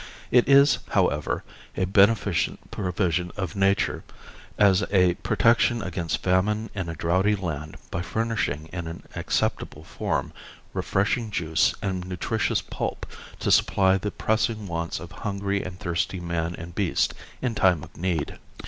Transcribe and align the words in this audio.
It 0.31 0.49
is, 0.49 0.79
however, 0.93 1.43
a 1.77 1.85
beneficent 1.85 2.71
provision 2.71 3.31
of 3.37 3.55
nature 3.55 4.03
as 4.57 4.83
a 4.91 5.13
protection 5.21 5.83
against 5.83 6.23
famine 6.23 6.71
in 6.73 6.89
a 6.89 6.95
droughty 6.95 7.35
land 7.35 7.77
by 7.91 8.01
furnishing 8.01 8.67
in 8.73 8.87
an 8.87 9.03
acceptable 9.15 9.83
form, 9.83 10.33
refreshing 10.73 11.29
juice 11.29 11.75
and 11.83 12.03
nutritious 12.07 12.63
pulp 12.63 13.05
to 13.41 13.51
supply 13.51 13.99
the 13.99 14.09
pressing 14.09 14.65
wants 14.65 14.99
of 14.99 15.11
hungry 15.11 15.61
and 15.61 15.77
thirsty 15.79 16.19
man 16.19 16.55
and 16.55 16.73
beast 16.73 17.13
in 17.39 17.53
time 17.53 17.83
of 17.83 17.95
need. 17.95 18.39